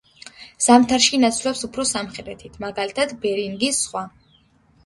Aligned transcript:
ზამთარში 0.67 1.11
ინაცვლებს 1.17 1.61
უფრო 1.69 1.85
სამხრეთით, 1.89 2.57
მაგალითად 2.65 3.15
ბერინგის 3.27 3.83
ზღვა. 3.83 4.05